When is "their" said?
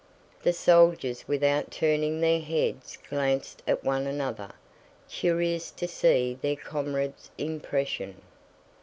2.21-2.39, 6.41-6.55